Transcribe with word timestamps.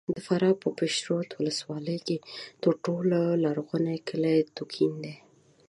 د 0.15 0.17
فراه 0.25 0.55
په 0.63 0.69
پشترود 0.79 1.29
ولسوالۍ 1.39 1.97
کې 2.07 2.17
تر 2.63 2.73
ټولو 2.85 3.19
لرغونی 3.43 3.97
کلی 4.07 4.37
دوکین 4.57 4.93
دی! 5.03 5.15